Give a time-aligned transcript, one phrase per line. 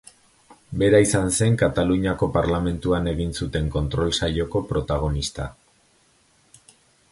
[0.83, 5.49] Bera izan zen Kataluniako Parlamentuan egin zuten kontrol saioko protagonista.